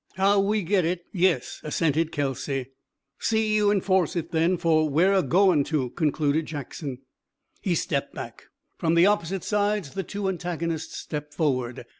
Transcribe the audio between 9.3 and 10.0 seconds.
sides